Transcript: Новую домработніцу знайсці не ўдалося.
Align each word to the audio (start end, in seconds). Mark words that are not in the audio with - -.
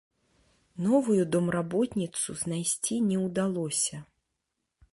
Новую 0.85 1.23
домработніцу 1.35 2.37
знайсці 2.45 2.95
не 3.13 3.17
ўдалося. 3.27 3.97